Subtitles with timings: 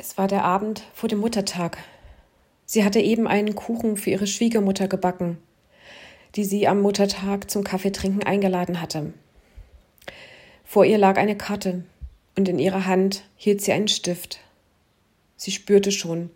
[0.00, 1.76] Es war der Abend vor dem Muttertag.
[2.64, 5.36] Sie hatte eben einen Kuchen für ihre Schwiegermutter gebacken,
[6.36, 9.12] die sie am Muttertag zum Kaffeetrinken eingeladen hatte.
[10.64, 11.84] Vor ihr lag eine Karte
[12.34, 14.40] und in ihrer Hand hielt sie einen Stift.
[15.36, 16.30] Sie spürte schon,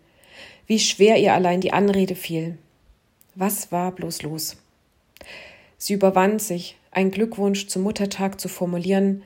[0.67, 2.59] wie schwer ihr allein die Anrede fiel.
[3.33, 4.57] Was war bloß los?
[5.79, 9.23] Sie überwand sich, einen Glückwunsch zum Muttertag zu formulieren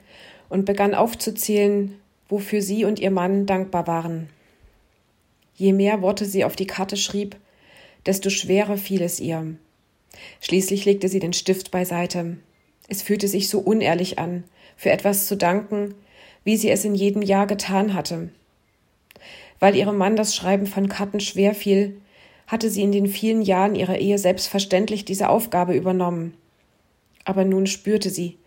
[0.48, 2.00] und begann aufzuzählen,
[2.30, 4.29] wofür sie und ihr Mann dankbar waren.
[5.56, 7.36] Je mehr Worte sie auf die Karte schrieb,
[8.05, 9.55] desto schwerer fiel es ihr.
[10.39, 12.38] Schließlich legte sie den Stift beiseite.
[12.88, 14.46] Es fühlte sich so unehrlich an,
[14.78, 15.96] für etwas zu danken,
[16.43, 18.30] wie sie es in jedem Jahr getan hatte.
[19.60, 22.00] Weil ihrem Mann das Schreiben von Karten schwer fiel,
[22.47, 26.33] hatte sie in den vielen Jahren ihrer Ehe selbstverständlich diese Aufgabe übernommen.
[27.25, 28.38] Aber nun spürte sie,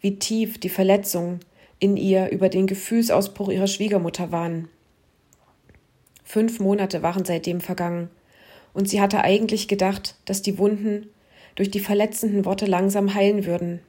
[0.00, 1.40] wie tief die Verletzungen,
[1.82, 4.68] in ihr über den Gefühlsausbruch ihrer Schwiegermutter waren.
[6.22, 8.08] Fünf Monate waren seitdem vergangen,
[8.72, 11.08] und sie hatte eigentlich gedacht, dass die Wunden
[11.56, 13.80] durch die verletzenden Worte langsam heilen würden.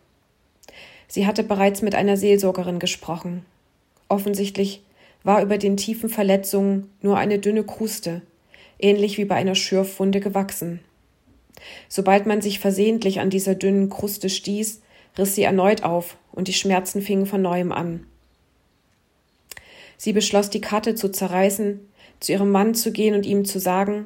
[1.07, 3.45] Sie hatte bereits mit einer Seelsorgerin gesprochen.
[4.09, 4.81] Offensichtlich
[5.21, 8.23] war über den tiefen Verletzungen nur eine dünne Kruste,
[8.79, 10.79] ähnlich wie bei einer Schürfwunde gewachsen.
[11.89, 14.81] Sobald man sich versehentlich an dieser dünnen Kruste stieß,
[15.17, 18.05] riss sie erneut auf und die Schmerzen fingen von neuem an.
[19.97, 21.79] Sie beschloss, die Karte zu zerreißen,
[22.19, 24.05] zu ihrem Mann zu gehen und ihm zu sagen,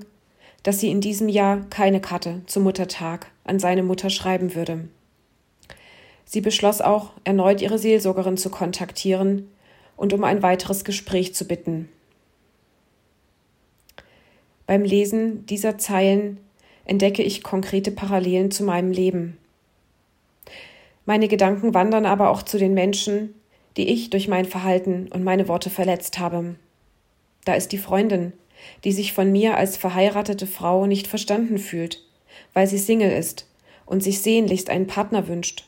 [0.64, 4.88] dass sie in diesem Jahr keine Karte zum Muttertag an seine Mutter schreiben würde.
[6.26, 9.50] Sie beschloss auch, erneut ihre Seelsorgerin zu kontaktieren
[9.96, 11.90] und um ein weiteres Gespräch zu bitten.
[14.66, 16.40] Beim Lesen dieser Zeilen
[16.84, 19.38] entdecke ich konkrete Parallelen zu meinem Leben.
[21.08, 23.34] Meine Gedanken wandern aber auch zu den Menschen,
[23.78, 26.56] die ich durch mein Verhalten und meine Worte verletzt habe.
[27.46, 28.34] Da ist die Freundin,
[28.84, 32.04] die sich von mir als verheiratete Frau nicht verstanden fühlt,
[32.54, 33.48] weil sie Single ist
[33.86, 35.66] und sich sehnlichst einen Partner wünscht.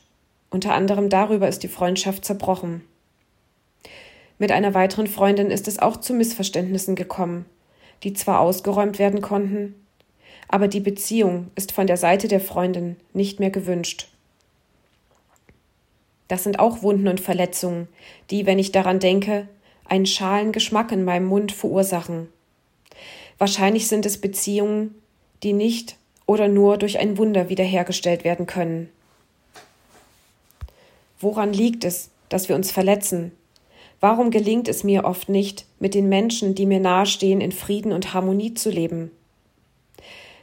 [0.50, 2.82] Unter anderem darüber ist die Freundschaft zerbrochen.
[4.38, 7.46] Mit einer weiteren Freundin ist es auch zu Missverständnissen gekommen,
[8.02, 9.74] die zwar ausgeräumt werden konnten,
[10.48, 14.09] aber die Beziehung ist von der Seite der Freundin nicht mehr gewünscht.
[16.30, 17.88] Das sind auch Wunden und Verletzungen,
[18.30, 19.48] die, wenn ich daran denke,
[19.84, 22.28] einen schalen Geschmack in meinem Mund verursachen.
[23.36, 24.94] Wahrscheinlich sind es Beziehungen,
[25.42, 25.96] die nicht
[26.26, 28.90] oder nur durch ein Wunder wiederhergestellt werden können.
[31.18, 33.32] Woran liegt es, dass wir uns verletzen?
[33.98, 38.14] Warum gelingt es mir oft nicht, mit den Menschen, die mir nahestehen, in Frieden und
[38.14, 39.10] Harmonie zu leben?